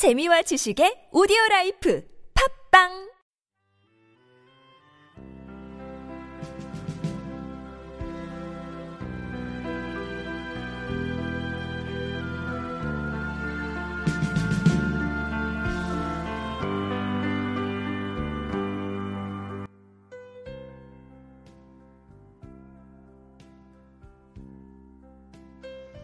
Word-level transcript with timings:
재미와 0.00 0.40
지식의 0.40 1.12
오디오 1.12 1.36
라이프 1.50 2.02
팝빵 2.72 3.12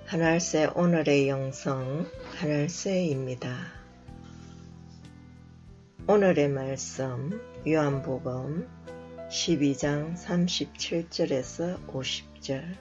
하늘새 0.04 0.66
오늘의 0.74 1.30
영성 1.30 2.04
하늘새입니다. 2.36 3.75
오늘의 6.08 6.50
말씀 6.50 7.40
요한복음 7.66 8.68
12장 9.28 10.14
37절에서 10.14 11.84
50절. 11.88 12.76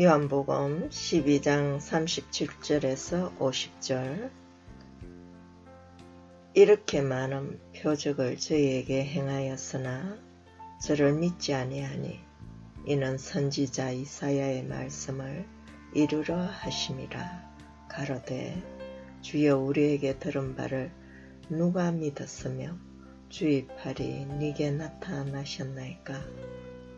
요한복음 0.00 0.88
12장 0.88 1.78
37절에서 1.78 3.36
50절. 3.38 4.30
이렇게 6.54 7.02
많은 7.02 7.58
표적을 7.74 8.36
저희에게 8.36 9.04
행하였으나 9.04 10.16
저를 10.80 11.14
믿지 11.14 11.54
아니하니 11.54 12.20
이는 12.86 13.18
선지자 13.18 13.90
이사야의 13.90 14.62
말씀을 14.62 15.44
이루려 15.92 16.36
하심이라. 16.36 17.88
가로되 17.88 18.62
주여 19.22 19.58
우리에게 19.58 20.20
들은 20.20 20.54
바를 20.54 20.92
누가 21.50 21.90
믿었으며 21.90 22.76
주의 23.30 23.66
팔이 23.66 24.26
네게 24.26 24.70
나타나셨나이까 24.72 26.14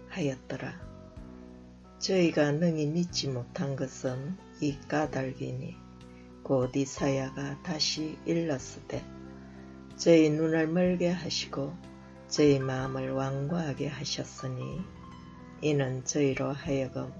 하였더라. 0.08 0.80
저희가 2.00 2.50
능히 2.52 2.86
믿지 2.86 3.28
못한 3.28 3.76
것은 3.76 4.36
이 4.60 4.76
까닭이니 4.88 5.76
곧 6.42 6.74
이사야가 6.74 7.62
다시 7.62 8.18
일렀으되 8.26 9.04
저희 9.96 10.30
눈을 10.30 10.66
멀게 10.66 11.10
하시고 11.10 11.72
저희 12.26 12.58
마음을 12.58 13.12
완고하게 13.12 13.86
하셨으니 13.86 14.80
이는 15.60 16.04
저희로 16.04 16.52
하여금 16.52 17.12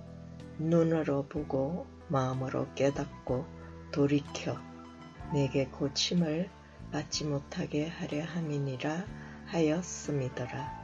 눈으로 0.59 1.27
보고 1.29 1.87
마음으로 2.09 2.75
깨닫고 2.75 3.45
돌이켜 3.93 4.59
내게 5.33 5.67
고침을 5.67 6.51
받지 6.93 7.25
못하게 7.25 7.89
하려 7.89 8.25
함이니라 8.25 9.05
하였음이더라. 9.47 10.81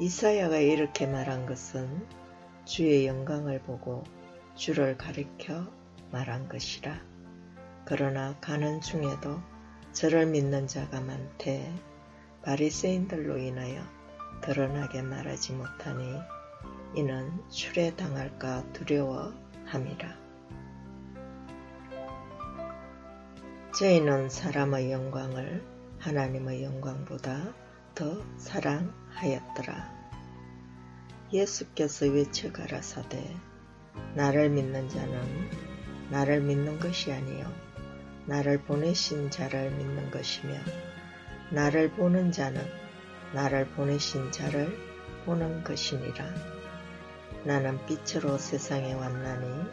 이사야가 0.00 0.58
이렇게 0.58 1.06
말한 1.06 1.46
것은 1.46 2.06
주의 2.64 3.06
영광을 3.06 3.60
보고 3.60 4.04
주를 4.54 4.96
가리켜 4.96 5.66
말한 6.12 6.48
것이라. 6.48 7.00
그러나 7.84 8.36
가는 8.40 8.80
중에도 8.80 9.40
저를 9.92 10.26
믿는 10.26 10.66
자가 10.66 11.00
많되 11.00 11.74
바리새인들로 12.42 13.38
인하여 13.38 13.82
드러나게 14.42 15.02
말하지 15.02 15.54
못하니 15.54 16.18
이는 16.94 17.32
출애당할까 17.50 18.72
두려워함이라. 18.72 20.27
저희는 23.78 24.28
사람의 24.28 24.90
영광을 24.90 25.62
하나님의 26.00 26.64
영광보다 26.64 27.54
더 27.94 28.20
사랑하였더라. 28.36 29.88
예수께서 31.32 32.06
외쳐 32.06 32.50
가라사대 32.50 33.36
나를 34.16 34.50
믿는 34.50 34.88
자는 34.88 35.22
나를 36.10 36.40
믿는 36.40 36.80
것이 36.80 37.12
아니요 37.12 37.46
나를 38.26 38.62
보내신 38.62 39.30
자를 39.30 39.70
믿는 39.70 40.10
것이며 40.10 40.54
나를 41.52 41.92
보는 41.92 42.32
자는 42.32 42.60
나를 43.32 43.68
보내신 43.68 44.32
자를 44.32 44.76
보는 45.24 45.62
것이니라. 45.62 46.24
나는 47.44 47.78
빛으로 47.86 48.38
세상에 48.38 48.92
왔나니 48.92 49.70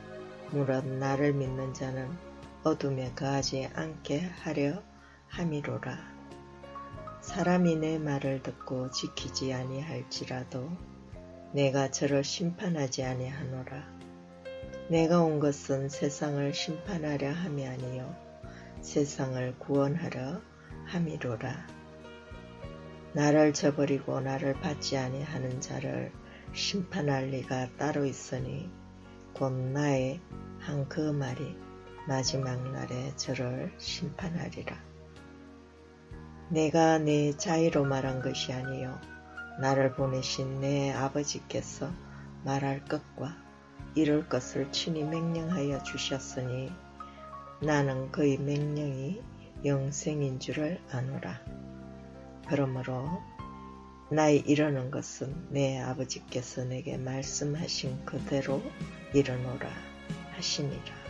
무릇 0.52 0.86
나를 0.86 1.34
믿는 1.34 1.74
자는 1.74 2.25
어둠에 2.66 3.12
거하지 3.14 3.70
않게 3.76 4.22
하려 4.42 4.82
함이로라. 5.28 6.00
사람이 7.22 7.76
내 7.76 8.00
말을 8.00 8.42
듣고 8.42 8.90
지키지 8.90 9.54
아니할지라도 9.54 10.72
내가 11.54 11.92
저를 11.92 12.24
심판하지 12.24 13.04
아니하노라. 13.04 13.84
내가 14.90 15.22
온 15.22 15.40
것은 15.40 15.90
세상을 15.90 16.52
심판하려 16.56 17.34
함이 17.34 17.68
아니요 17.68 18.16
세상을 18.82 19.60
구원하려 19.60 20.42
함이로라. 20.88 21.68
나를 23.14 23.54
저버리고 23.54 24.22
나를 24.22 24.56
받지 24.56 24.98
아니하는 24.98 25.62
자를 25.62 26.12
심판할 26.54 27.28
리가 27.28 27.78
따로 27.78 28.06
있으니 28.06 28.72
곧 29.36 29.52
나의 29.54 30.20
한 30.58 30.90
그 30.90 31.00
말이 31.12 31.65
마지막 32.08 32.62
날에 32.72 33.16
저를 33.16 33.74
심판하리라. 33.80 34.78
내가 36.50 37.00
내 37.00 37.36
자의로 37.36 37.84
말한 37.86 38.22
것이 38.22 38.54
아니요 38.54 39.00
나를 39.60 39.94
보내신 39.96 40.60
내 40.60 40.92
아버지께서 40.92 41.92
말할 42.44 42.86
것과 42.86 43.36
이룰 43.96 44.30
것을 44.30 44.72
친히 44.72 45.04
명령하여 45.04 45.82
주셨으니 45.82 46.72
나는 47.62 48.12
그의 48.12 48.38
명령이 48.38 49.24
영생인 49.64 50.40
줄을 50.40 50.80
아노라. 50.92 51.42
그러므로 52.48 53.10
나의 54.12 54.40
이러는 54.42 54.92
것은 54.92 55.48
내 55.50 55.80
아버지께서 55.80 56.66
내게 56.66 56.98
말씀하신 56.98 58.06
그대로 58.06 58.62
이르노라 59.14 59.68
하시니라. 60.36 61.05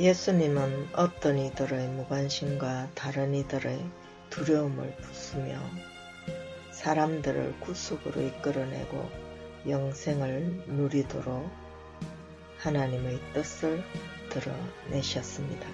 예수님은 0.00 0.88
어떤 0.94 1.36
이들의 1.36 1.88
무관심과 1.88 2.92
다른 2.94 3.34
이들의 3.34 3.78
두려움을 4.30 4.96
부수며 4.96 5.60
사람들을 6.70 7.60
구속으로 7.60 8.22
이끌어내고 8.22 9.10
영생을 9.68 10.64
누리도록 10.68 11.50
하나님의 12.56 13.20
뜻을 13.34 13.84
드러내셨습니다. 14.30 15.68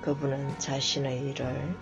그분은 0.00 0.58
자신의 0.58 1.28
일을 1.28 1.76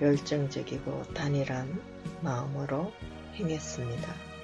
열정적이고 0.00 1.12
단일한 1.12 1.82
마음으로 2.22 2.92
행했습니다. 3.34 4.35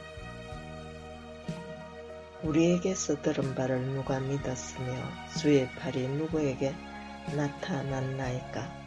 우리에게서 2.44 3.22
들은 3.22 3.54
바를 3.54 3.80
누가 3.80 4.18
믿었으며 4.18 4.92
주의 5.38 5.68
팔이 5.78 6.08
누구에게 6.08 6.74
나타났나이까? 7.36 8.82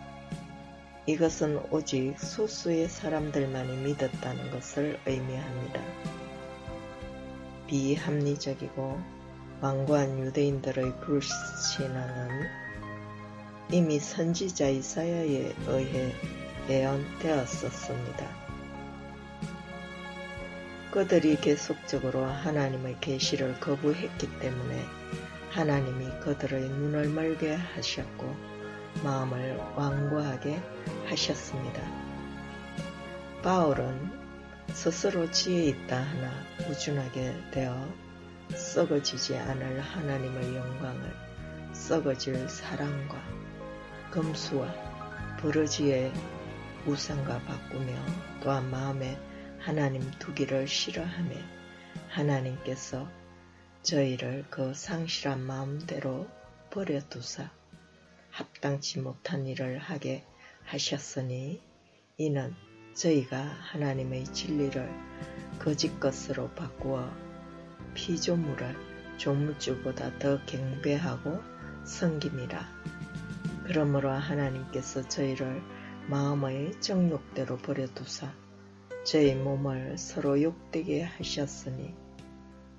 이것은 1.06 1.62
오직 1.72 2.20
소수의 2.20 2.90
사람들만이 2.90 3.78
믿었다는 3.78 4.52
것을 4.52 5.00
의미합니다. 5.06 5.82
비합리적이고 7.68 9.00
완고한 9.62 10.20
유대인들의 10.20 11.00
불신앙은 11.02 12.30
이미 13.72 14.00
선지자 14.00 14.68
이사야에 14.68 15.54
의해 15.68 16.14
예언되었었습니다. 16.70 18.45
그들이 20.96 21.36
계속적으로 21.36 22.24
하나님의 22.24 22.96
계시를 23.02 23.60
거부했기 23.60 24.40
때문에 24.40 24.82
하나님이 25.50 26.08
그들의 26.22 26.70
눈을 26.70 27.10
멀게 27.10 27.54
하셨고 27.54 28.34
마음을 29.04 29.58
완고하게 29.76 30.58
하셨습니다. 31.08 31.82
바울은 33.44 34.10
스스로 34.72 35.30
지혜 35.32 35.66
있다 35.66 35.98
하나 36.02 36.32
우준하게 36.70 37.42
되어 37.52 37.76
썩어지지 38.56 39.36
않을 39.36 39.82
하나님의 39.82 40.56
영광을 40.56 41.14
썩어질 41.74 42.48
사랑과 42.48 43.22
금수와 44.12 44.74
버러지의 45.42 46.14
우상과 46.86 47.42
바꾸며 47.42 47.94
또한 48.42 48.72
마음에 48.72 49.20
하나님 49.66 50.00
두기를 50.20 50.68
싫어하며 50.68 51.36
하나님께서 52.10 53.10
저희를 53.82 54.46
그 54.52 54.76
상실한 54.76 55.42
마음대로 55.42 56.28
버려두사 56.70 57.50
합당치 58.30 59.00
못한 59.00 59.48
일을 59.48 59.80
하게 59.80 60.24
하셨으니 60.66 61.64
이는 62.18 62.54
저희가 62.94 63.42
하나님의 63.42 64.26
진리를 64.26 64.88
거짓 65.58 66.00
것으로 66.00 66.52
바꾸어 66.52 67.12
피조물을 67.96 69.18
조물주보다 69.18 70.20
더 70.20 70.46
경배하고 70.46 71.42
섬김이라. 71.86 72.70
그러므로 73.66 74.12
하나님께서 74.12 75.08
저희를 75.08 75.64
마음의 76.08 76.80
정욕대로 76.82 77.58
버려두사 77.58 78.45
저희 79.06 79.36
몸을 79.36 80.00
서로 80.00 80.42
욕되게 80.42 81.04
하셨으니 81.04 81.94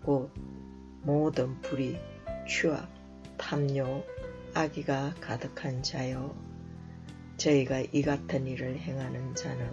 곧 0.03 0.33
모든 1.03 1.61
불의, 1.61 2.03
추악, 2.49 2.93
탐욕, 3.39 4.05
악의가 4.53 5.15
가득한 5.21 5.85
자요. 5.85 6.37
저희가 7.37 7.79
이 7.93 8.03
같은 8.03 8.49
일을 8.49 8.77
행하는 8.77 9.37
자는 9.37 9.71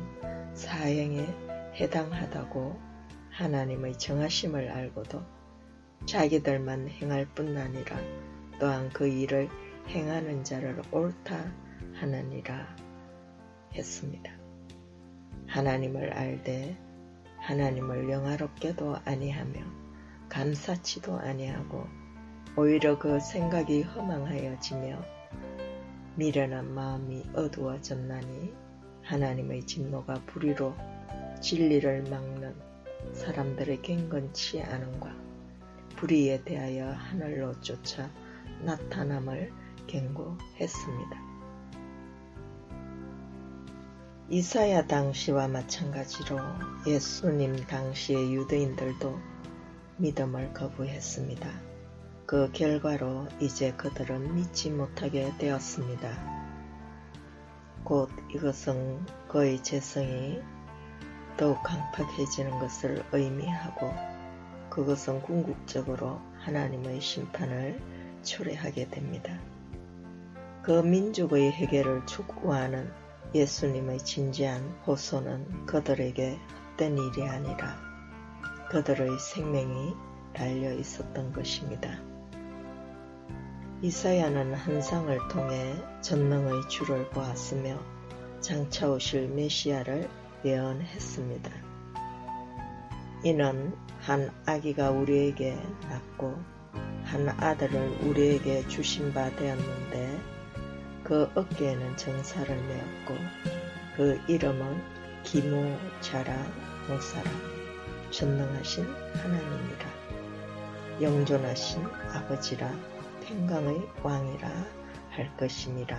사형에 0.54 1.26
해당하다고 1.74 2.80
하나님의 3.32 3.98
정하심을 3.98 4.70
알고도 4.70 5.24
자기들만 6.06 6.88
행할 6.88 7.26
뿐 7.34 7.58
아니라 7.58 7.98
또한 8.60 8.90
그 8.90 9.08
일을 9.08 9.50
행하는 9.88 10.44
자를 10.44 10.80
옳다 10.92 11.52
하느니라 11.96 12.76
했습니다. 13.74 14.43
하나님을 15.54 16.14
알되 16.14 16.76
하나님을 17.38 18.10
영화롭게도 18.10 18.96
아니하며 19.06 19.62
감사치도 20.28 21.20
아니하고 21.20 21.86
오히려 22.58 22.98
그 22.98 23.20
생각이 23.20 23.84
허망하여지며 23.84 25.00
미련한 26.16 26.74
마음이 26.74 27.24
어두워졌나니 27.36 28.52
하나님의 29.04 29.68
진노가 29.68 30.24
불의로 30.26 30.74
진리를 31.40 32.06
막는 32.10 32.56
사람들의 33.14 33.84
갱건치 33.84 34.64
않음과 34.64 35.16
불의에 35.98 36.44
대하여 36.44 36.94
하늘로 36.94 37.62
쫓아 37.62 38.10
나타남을 38.64 39.54
경고했습니다. 39.86 41.33
이사야 44.30 44.88
당시와 44.88 45.50
마찬가지로 45.50 46.40
예수님 46.88 47.58
당시의 47.68 48.34
유대인들도 48.34 49.20
믿음을 49.98 50.54
거부했습니다. 50.54 51.50
그 52.26 52.50
결과로 52.54 53.28
이제 53.42 53.74
그들은 53.74 54.34
믿지 54.34 54.72
못하게 54.72 55.34
되었습니다. 55.38 56.10
곧 57.84 58.10
이것은 58.34 59.06
그의 59.28 59.62
재성이 59.62 60.40
더욱 61.36 61.62
강팍해지는 61.62 62.60
것을 62.60 63.04
의미하고 63.12 63.94
그것은 64.70 65.22
궁극적으로 65.22 66.22
하나님의 66.40 67.02
심판을 67.02 67.78
초래하게 68.24 68.88
됩니다. 68.88 69.38
그 70.64 70.82
민족의 70.82 71.52
해결을 71.52 72.06
촉구하는 72.06 73.03
예수님의 73.34 74.00
진지한 74.00 74.62
호소는 74.86 75.66
그들에게 75.66 76.40
헛된 76.74 76.98
일이 76.98 77.24
아니라 77.24 77.78
그들의 78.70 79.20
생명이 79.20 79.94
달려 80.34 80.74
있었던 80.74 81.32
것입니다. 81.32 82.00
이사야는 83.82 84.54
한상을 84.54 85.28
통해 85.28 85.76
전능의 86.02 86.68
주를 86.70 87.08
보았으며 87.10 87.80
장차 88.40 88.90
오실 88.90 89.28
메시아를 89.30 90.10
예언했습니다. 90.44 91.52
이는 93.24 93.76
한 94.00 94.32
아기가 94.46 94.90
우리에게 94.90 95.56
낳고 95.90 96.36
한 97.04 97.30
아들을 97.30 98.00
우리에게 98.04 98.68
주신 98.68 99.14
바 99.14 99.30
되었는데 99.30 100.03
그 101.04 101.30
어깨에는 101.36 101.98
정사를 101.98 102.56
메었고 102.56 103.16
그 103.98 104.20
이름은 104.28 104.82
기무자라 105.24 106.36
모사라 106.88 107.30
전능하신 108.10 108.86
하나님이라 108.86 110.04
영존하신 111.02 111.84
아버지라 112.14 112.72
평강의 113.26 113.82
왕이라 114.04 114.50
할 115.10 115.38
것이니라. 115.38 115.98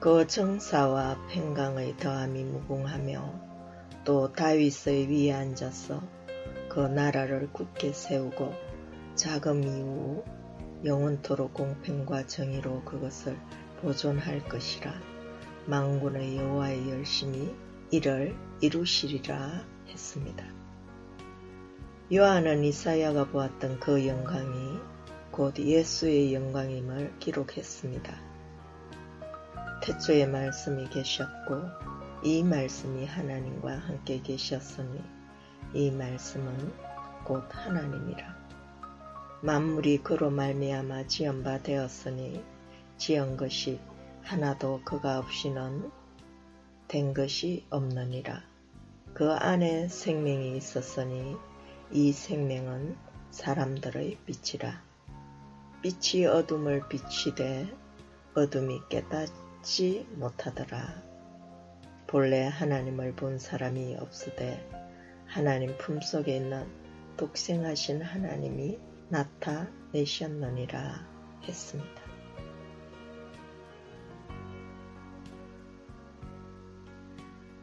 그 0.00 0.26
정사와 0.26 1.16
평강의 1.30 1.96
더함이 1.96 2.44
무궁하며 2.44 3.40
또 4.04 4.32
다윗의 4.32 5.08
위에 5.08 5.32
앉아서 5.32 6.02
그 6.68 6.80
나라를 6.80 7.50
굳게 7.52 7.92
세우고 7.92 8.52
자금 9.14 9.62
이후 9.62 10.24
영원토록 10.84 11.54
공평과 11.54 12.26
정의로 12.26 12.82
그것을 12.84 13.38
보존할 13.80 14.46
것이라 14.48 14.92
망군의 15.66 16.36
여호와의 16.36 16.90
열심히 16.90 17.54
이를 17.90 18.36
이루시리라 18.60 19.64
했습니다. 19.88 20.44
요한은 22.12 22.64
이사야가 22.64 23.28
보았던 23.28 23.78
그 23.78 24.06
영광이 24.06 24.78
곧 25.30 25.58
예수의 25.58 26.34
영광임을 26.34 27.18
기록했습니다. 27.18 28.14
태초에 29.82 30.26
말씀이 30.26 30.88
계셨고 30.88 31.62
이 32.24 32.42
말씀이 32.42 33.06
하나님과 33.06 33.78
함께 33.78 34.20
계셨으니 34.20 35.02
이 35.72 35.90
말씀은 35.92 36.72
곧 37.24 37.44
하나님이라. 37.50 38.43
만물이 39.44 39.98
그로 39.98 40.30
말미암아 40.30 41.06
지은 41.06 41.42
바 41.42 41.62
되었으니 41.62 42.42
지은 42.96 43.36
것이 43.36 43.78
하나도 44.22 44.80
그가 44.86 45.18
없이는 45.18 45.90
된 46.88 47.12
것이 47.12 47.66
없느니라. 47.68 48.42
그 49.12 49.30
안에 49.30 49.88
생명이 49.88 50.56
있었으니 50.56 51.36
이 51.92 52.12
생명은 52.12 52.96
사람들의 53.32 54.16
빛이라. 54.24 54.82
빛이 55.82 56.24
어둠을 56.24 56.88
비치되 56.88 57.68
어둠이 58.34 58.80
깨닫지 58.88 60.06
못하더라. 60.14 61.02
본래 62.06 62.46
하나님을 62.46 63.14
본 63.14 63.38
사람이 63.38 63.96
없으되 63.96 64.66
하나님 65.26 65.76
품속에 65.76 66.34
있는 66.34 66.66
독생하신 67.18 68.00
하나님이 68.00 68.78
나타내셨느니라 69.08 71.06
했습니다. 71.44 72.02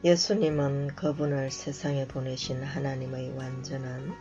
예수님은 0.04 0.96
그분을 0.96 1.52
세상에 1.52 2.08
보내신 2.08 2.64
하나님의 2.64 3.38
완전한 3.38 4.12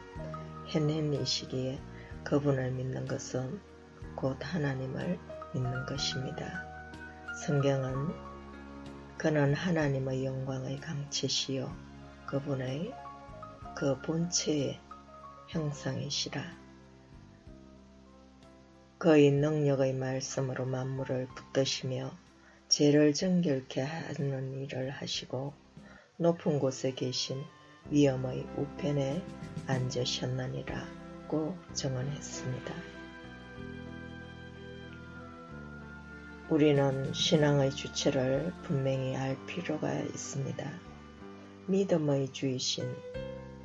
해냄이시기에 0.69 1.81
그분을 2.23 2.73
믿는 2.73 3.07
것은 3.07 3.61
곧 4.15 4.37
하나님을 4.43 5.19
믿는 5.55 5.87
것입니다. 5.87 6.67
성경은 7.47 8.13
그는 9.17 9.55
하나님의 9.55 10.27
영광의 10.27 10.81
강체시요 10.81 11.75
그분의 12.27 12.95
그 13.75 13.99
본체의 14.03 14.79
형상이시라. 15.49 16.60
그의 19.01 19.31
능력의 19.31 19.95
말씀으로 19.95 20.67
만물을 20.67 21.29
붙드시며 21.29 22.13
죄를 22.69 23.15
정결케 23.15 23.81
하는 23.81 24.61
일을 24.61 24.91
하시고 24.91 25.55
높은 26.19 26.59
곳에 26.59 26.93
계신 26.93 27.43
위엄의 27.89 28.47
우편에 28.59 29.25
앉으셨느니라고 29.69 31.57
정언했습니다. 31.73 32.75
우리는 36.51 37.15
신앙의 37.15 37.71
주체를 37.71 38.53
분명히 38.65 39.17
알 39.17 39.35
필요가 39.47 39.99
있습니다. 39.99 40.71
믿음의 41.69 42.35
주이신 42.35 42.85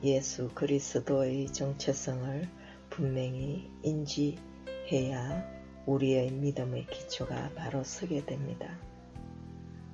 예수 0.01 0.47
그리스도의 0.55 1.51
정체성을 1.51 2.47
분명히 2.89 3.69
인지 3.83 4.37
해야 4.91 5.43
우리의 5.85 6.31
믿음의 6.31 6.87
기초가 6.87 7.51
바로 7.55 7.83
서게 7.83 8.25
됩니다. 8.25 8.77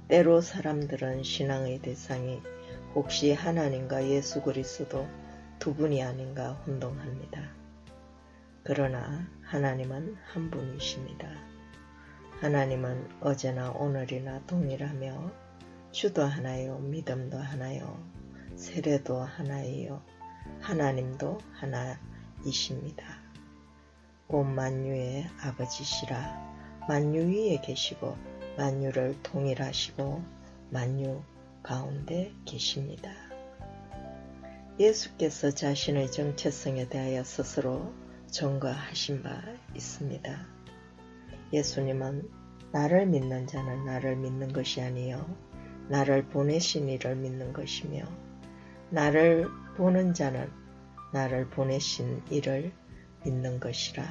때로 0.07 0.41
사람들은 0.41 1.23
신앙의 1.23 1.79
대상이 1.79 2.41
혹시 2.93 3.31
하나님과 3.31 4.09
예수 4.09 4.41
그리스도 4.41 5.07
두 5.59 5.73
분이 5.73 6.03
아닌가 6.03 6.53
혼동합니다. 6.65 7.41
그러나 8.63 9.27
하나님은 9.43 10.17
한 10.25 10.51
분이십니다. 10.51 11.29
하나님은 12.41 13.21
어제나 13.21 13.71
오늘이나 13.71 14.45
동일하며 14.47 15.31
주도 15.91 16.23
하나요, 16.23 16.79
믿음도 16.79 17.37
하나요, 17.37 18.03
세례도 18.55 19.21
하나이요, 19.21 20.01
하나님도 20.59 21.37
하나이십니다. 21.53 23.20
온 24.33 24.55
만유의 24.55 25.27
아버지시라 25.41 26.85
만유 26.87 27.19
위에 27.27 27.59
계시고 27.61 28.17
만유를 28.57 29.21
통일하시고 29.23 30.23
만유 30.69 31.21
가운데 31.61 32.31
계십니다. 32.45 33.11
예수께서 34.79 35.51
자신의 35.51 36.11
정체성에 36.11 36.87
대하여 36.87 37.25
스스로 37.25 37.93
증거하신 38.27 39.21
바 39.21 39.41
있습니다. 39.75 40.47
예수님은 41.51 42.29
나를 42.71 43.07
믿는 43.07 43.47
자는 43.47 43.83
나를 43.83 44.15
믿는 44.15 44.53
것이 44.53 44.79
아니요 44.81 45.35
나를 45.89 46.29
보내신 46.29 46.87
이를 46.87 47.17
믿는 47.17 47.51
것이며 47.51 48.05
나를 48.91 49.49
보는 49.75 50.13
자는 50.13 50.49
나를 51.11 51.49
보내신 51.49 52.21
이를 52.29 52.71
믿는 53.23 53.59
것이라. 53.59 54.03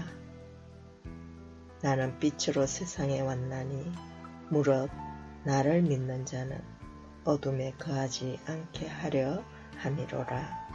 나는 1.82 2.18
빛으로 2.18 2.66
세상에 2.66 3.20
왔나니 3.20 3.90
무릇 4.50 4.90
나를 5.44 5.82
믿는 5.82 6.26
자는 6.26 6.60
어둠에 7.24 7.72
거하지 7.78 8.38
않게 8.46 8.86
하려 8.86 9.42
함이로라. 9.76 10.70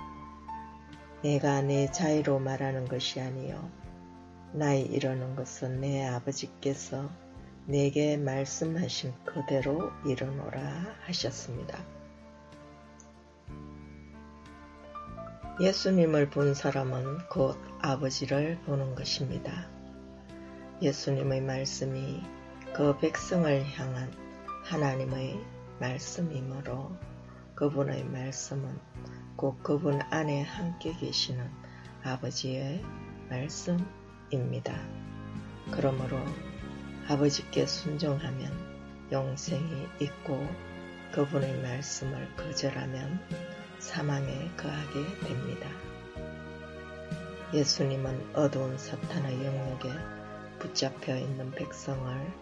내가 1.24 1.62
내 1.62 1.92
자유로 1.92 2.40
말하는 2.40 2.88
것이 2.88 3.20
아니요 3.20 3.70
나의 4.54 4.84
이러는 4.84 5.36
것은 5.36 5.82
내 5.82 6.06
아버지께서 6.06 7.10
내게 7.66 8.16
말씀하신 8.16 9.14
그대로 9.26 9.92
이르노라 10.06 10.62
하셨습니다. 11.06 11.84
예수님을 15.58 16.32
본 16.32 16.54
사람은 16.54 17.30
곧 17.30 17.58
아버지를 17.80 18.60
보는 18.66 18.94
것입니다. 18.94 19.70
예수님의 20.82 21.40
말씀이 21.44 22.22
그 22.76 22.98
백성을 22.98 23.66
향한 23.72 24.12
하나님의 24.66 25.40
말씀이므로 25.80 26.92
그분의 27.56 28.04
말씀은 28.04 28.78
곧 29.38 29.64
그분 29.64 30.02
안에 30.10 30.44
함께 30.44 30.92
계시는 30.92 31.50
아버지의 32.04 32.84
말씀입니다. 33.30 34.78
그러므로 35.72 36.20
아버지께 37.08 37.66
순종하면 37.66 38.52
영생이 39.10 39.88
있고 40.02 40.46
그분의 41.14 41.62
말씀을 41.62 42.36
거절하면 42.36 43.65
사망에 43.86 44.50
거하게 44.58 45.06
됩니다. 45.20 45.70
예수님은 47.54 48.36
어두운 48.36 48.76
사탄의 48.80 49.46
영역에 49.46 49.92
붙잡혀 50.58 51.16
있는 51.16 51.52
백성을 51.52 52.34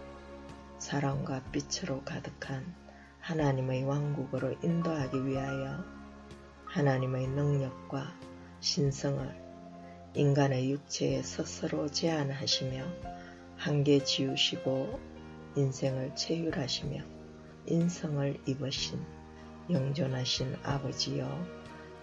사랑과 0.77 1.43
빛으로 1.51 2.01
가득한 2.05 2.73
하나님의 3.19 3.83
왕국으로 3.83 4.55
인도하기 4.63 5.25
위하여 5.25 5.83
하나님의 6.63 7.27
능력과 7.27 8.13
신성을 8.61 9.29
인간의 10.15 10.71
육체에 10.71 11.21
스스로 11.23 11.89
제한하시며 11.89 12.85
한계 13.57 14.01
지우시고 14.01 14.97
인생을 15.57 16.15
체휼하시며 16.15 17.03
인성을 17.65 18.39
입으신 18.45 19.12
영존하신 19.69 20.57
아버지여 20.63 21.45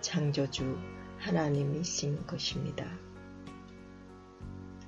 창조주 0.01 0.79
하나님이신 1.19 2.27
것입니다. 2.27 2.87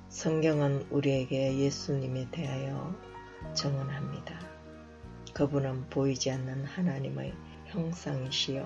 성경은 0.09 0.87
우리에게 0.89 1.57
예수님에 1.57 2.29
대하여 2.31 2.95
정언합니다. 3.53 4.39
그분은 5.33 5.89
보이지 5.89 6.31
않는 6.31 6.65
하나님의 6.65 7.33
형상이시여 7.65 8.65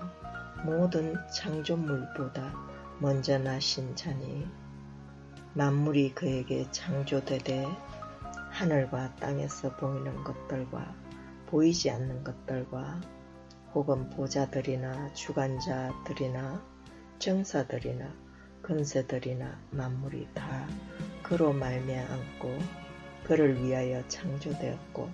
모든 0.66 1.16
창조물보다 1.34 2.54
먼저 3.00 3.38
나신 3.38 3.96
자니 3.96 4.48
만물이 5.54 6.14
그에게 6.14 6.70
창조되되 6.72 7.66
하늘과 8.52 9.16
땅에서 9.16 9.76
보이는 9.76 10.24
것들과 10.24 10.96
보이지 11.48 11.90
않는 11.92 12.24
것들과 12.24 13.02
혹은 13.78 14.10
보자들이나 14.10 15.14
주관자들이나 15.14 16.66
정사들이나 17.20 18.12
근세들이나 18.64 19.62
만물이 19.70 20.30
다 20.34 20.68
그로 21.22 21.54
말미암고 21.54 22.58
그를 23.26 23.64
위하여 23.64 24.02
창조되었고 24.08 25.12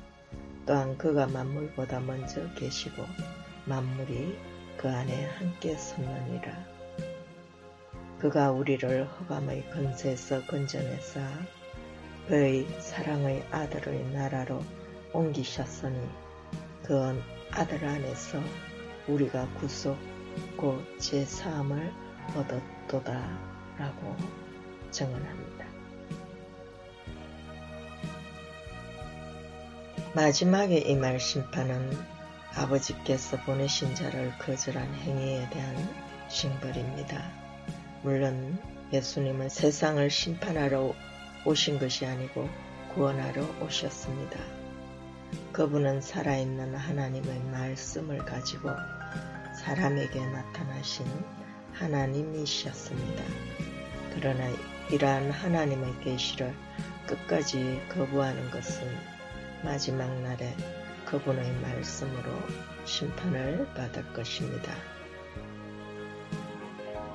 또한 0.66 0.98
그가 0.98 1.28
만물보다 1.28 2.00
먼저 2.00 2.42
계시고 2.54 3.04
만물이 3.66 4.40
그 4.78 4.88
안에 4.88 5.26
함께 5.32 5.76
섰느니라. 5.76 6.66
그가 8.20 8.52
우리를 8.52 9.06
허감의 9.06 9.72
근세에서 9.72 10.46
건져내사 10.46 11.20
그의 12.30 12.66
사랑의 12.80 13.46
아들의 13.52 14.06
나라로 14.14 14.64
옮기셨으니 15.12 16.23
그 16.84 17.22
아들 17.52 17.86
안에서 17.86 18.40
우리가 19.08 19.48
구속 19.56 19.98
곧 20.58 20.84
제사함을 21.00 21.94
얻었도다 22.36 23.40
라고 23.78 24.16
정언합니다. 24.92 25.66
마지막에 30.14 30.78
임할 30.78 31.20
심판은 31.20 31.98
아버지께서 32.56 33.38
보내신 33.38 33.96
자를 33.96 34.32
거절한 34.38 34.94
행위에 34.94 35.50
대한 35.50 35.76
징벌입니다. 36.30 37.32
물론 38.04 38.60
예수님은 38.92 39.50
세상을 39.50 40.08
심판하러 40.10 40.94
오신 41.46 41.80
것이 41.80 42.06
아니고 42.06 42.48
구원하러 42.94 43.44
오셨습니다. 43.62 44.63
그분은 45.52 46.02
살아있는 46.02 46.76
하나님의 46.76 47.44
말씀을 47.52 48.20
가지고 48.26 48.70
사람에게 49.60 50.26
나타나신 50.26 51.06
하나님이셨습니다. 51.74 53.24
그러나 54.16 54.50
이러한 54.90 55.32
하나님의 55.32 56.00
계시를 56.02 56.54
끝까지 57.08 57.82
거부하는 57.90 58.52
것은 58.52 58.88
마지막 59.64 60.08
날에 60.22 60.56
그분의 61.06 61.52
말씀으로 61.62 62.32
심판을 62.86 63.68
받을 63.76 64.12
것입니다. 64.14 64.74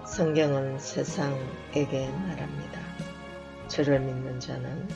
성경은 0.06 0.78
세상에게 0.78 2.08
말합니다. 2.10 2.80
저를 3.68 4.00
믿는 4.00 4.40
자는 4.40 4.88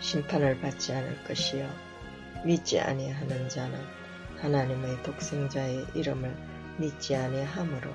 심판을 0.00 0.60
받지 0.60 0.92
않을 0.92 1.24
것이요 1.24 1.85
믿지 2.46 2.78
아니하는 2.78 3.48
자는 3.48 3.76
하나님의 4.36 5.02
독생자의 5.02 5.84
이름을 5.96 6.32
믿지 6.78 7.16
아니하므로 7.16 7.90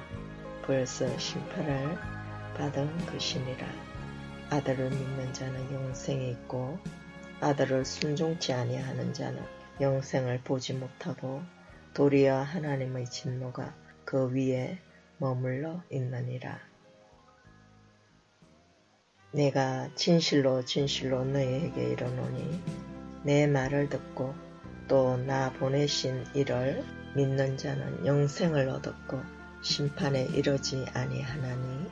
벌써 0.64 1.08
심판을 1.18 1.98
받은 2.58 3.06
것이니라. 3.06 3.66
아들을 4.50 4.90
믿는 4.90 5.32
자는 5.32 5.74
영생이 5.74 6.32
있고 6.32 6.78
아들을 7.40 7.86
순종치 7.86 8.52
아니하는 8.52 9.14
자는 9.14 9.42
영생을 9.80 10.42
보지 10.44 10.74
못하고 10.74 11.42
도리어 11.94 12.42
하나님의 12.42 13.06
진노가 13.06 13.74
그 14.04 14.34
위에 14.34 14.80
머물러 15.18 15.82
있느니라. 15.90 16.60
내가 19.32 19.90
진실로 19.96 20.66
진실로 20.66 21.24
너희에게 21.24 21.92
이르노니 21.92 22.91
내 23.24 23.48
말을 23.48 23.90
듣고 23.90 24.34
또 24.88 25.16
나 25.16 25.54
보내신 25.54 26.26
이를 26.34 26.84
믿는 27.16 27.56
자는 27.58 28.06
영생을 28.06 28.68
얻었고 28.68 29.22
심판에 29.62 30.26
이르지 30.26 30.86
아니하나니 30.94 31.86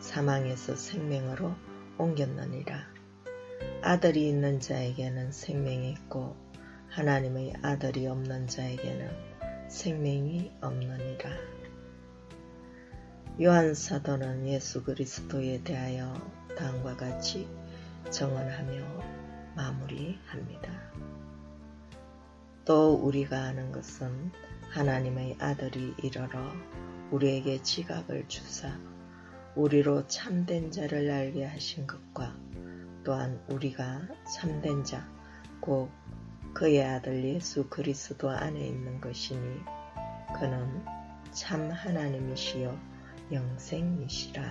사망에서 0.00 0.74
생명으로 0.74 1.54
옮겼느니라. 1.98 2.76
아들이 3.82 4.28
있는 4.28 4.60
자에게는 4.60 5.30
생명이 5.30 5.90
있고 5.90 6.36
하나님의 6.88 7.54
아들이 7.62 8.06
없는 8.06 8.46
자에게는 8.48 9.10
생명이 9.68 10.52
없느니라. 10.60 11.30
요한 13.40 13.74
사도는 13.74 14.48
예수 14.48 14.82
그리스도에 14.82 15.62
대하여 15.62 16.14
다음과 16.56 16.96
같이 16.96 17.48
정언하며 18.10 19.21
마무리합니다. 19.54 20.70
또 22.64 22.94
우리가 22.94 23.42
아는 23.42 23.72
것은 23.72 24.30
하나님의 24.70 25.36
아들이 25.40 25.94
이르러 26.02 26.52
우리에게 27.10 27.62
지각을 27.62 28.28
주사 28.28 28.78
우리로 29.54 30.06
참된 30.06 30.70
자를 30.70 31.10
알게 31.10 31.44
하신 31.44 31.86
것과 31.86 32.34
또한 33.04 33.42
우리가 33.48 34.00
참된 34.34 34.84
자, 34.84 35.06
곧 35.60 35.90
그의 36.54 36.84
아들 36.84 37.24
예수 37.24 37.68
그리스도 37.68 38.30
안에 38.30 38.66
있는 38.66 39.00
것이니 39.00 39.60
그는 40.38 40.84
참 41.32 41.70
하나님이시여 41.70 42.78
영생이시라. 43.32 44.42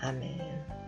아멘. 0.00 0.85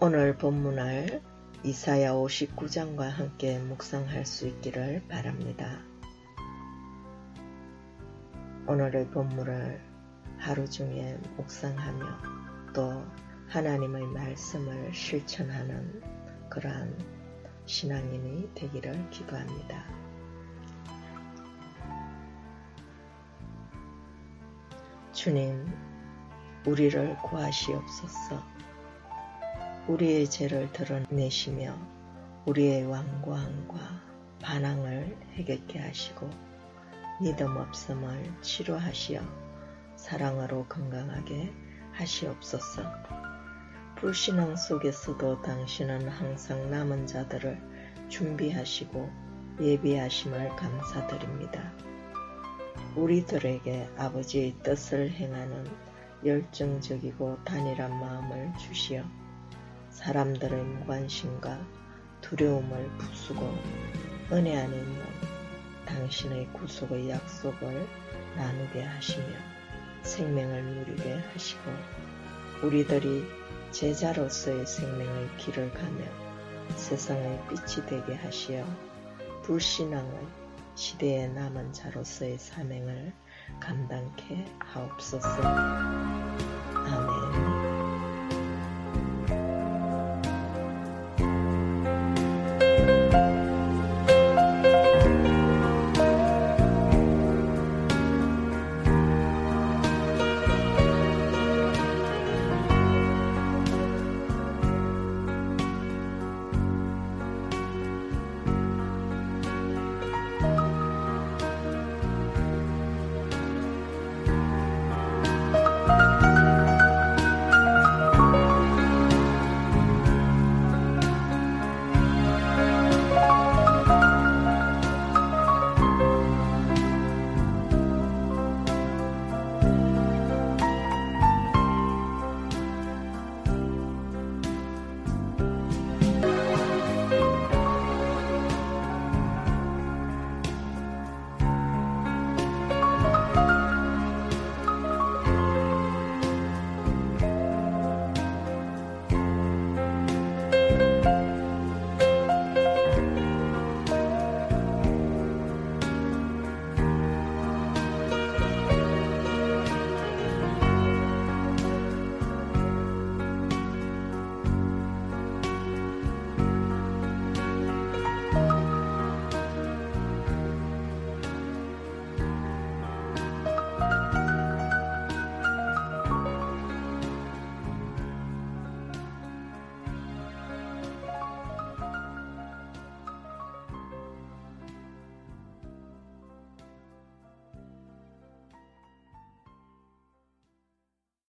오늘 0.00 0.36
본문을 0.38 1.20
이사야 1.64 2.12
59장과 2.12 3.08
함께 3.10 3.58
묵상할 3.58 4.24
수 4.24 4.46
있기를 4.46 5.02
바랍니다. 5.08 5.80
오늘의 8.68 9.08
본문을 9.10 9.82
하루 10.38 10.70
중에 10.70 11.18
묵상하며 11.36 12.72
또 12.72 13.04
하나님의 13.48 14.06
말씀을 14.06 14.94
실천하는 14.94 16.00
그러한 16.48 16.96
신앙인이 17.66 18.54
되기를 18.54 19.10
기도합니다. 19.10 19.84
주님, 25.12 25.66
우리를 26.64 27.16
구하시옵소서. 27.16 28.58
우리의 29.88 30.28
죄를 30.28 30.70
드러내시며 30.72 31.74
우리의 32.44 32.84
완고함과 32.84 33.78
반항을 34.42 35.16
해결케 35.32 35.78
하시고 35.78 36.28
믿음 37.22 37.56
없음을 37.56 38.30
치료하시어 38.42 39.22
사랑으로 39.96 40.66
건강하게 40.66 41.50
하시옵소서. 41.92 42.82
불신앙 43.96 44.56
속에서도 44.56 45.40
당신은 45.40 46.06
항상 46.06 46.70
남은 46.70 47.06
자들을 47.06 47.58
준비하시고 48.10 49.10
예비하심을 49.58 50.50
감사드립니다. 50.50 51.72
우리들에게 52.94 53.88
아버지의 53.96 54.54
뜻을 54.62 55.10
행하는 55.12 55.66
열정적이고 56.26 57.42
단일한 57.44 57.98
마음을 57.98 58.52
주시어 58.58 59.02
사람들의 59.98 60.62
무관심과 60.62 61.58
두려움을 62.20 62.88
부수고 62.98 63.52
은혜 64.30 64.56
안에 64.56 64.76
있는 64.76 65.02
당신의 65.86 66.46
구속의 66.52 67.10
약속을 67.10 67.88
나누게 68.36 68.84
하시며 68.84 69.26
생명을 70.02 70.62
누리게 70.62 71.14
하시고 71.32 71.62
우리들이 72.62 73.24
제자로서의 73.72 74.66
생명의 74.66 75.36
길을 75.38 75.72
가며 75.72 76.04
세상의 76.76 77.40
빛이 77.48 77.84
되게 77.86 78.14
하시어 78.14 78.64
불신앙의 79.42 80.26
시대에 80.76 81.26
남은 81.26 81.72
자로서의 81.72 82.38
사명을 82.38 83.12
감당케 83.58 84.46
하옵소서. 84.60 86.27